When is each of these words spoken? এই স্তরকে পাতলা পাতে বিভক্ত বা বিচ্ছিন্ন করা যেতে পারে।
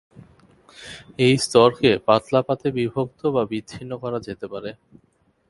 এই 1.25 1.33
স্তরকে 1.43 1.89
পাতলা 2.07 2.41
পাতে 2.47 2.67
বিভক্ত 2.77 3.21
বা 3.35 3.43
বিচ্ছিন্ন 3.51 3.91
করা 4.03 4.19
যেতে 4.27 4.45
পারে। 4.53 4.71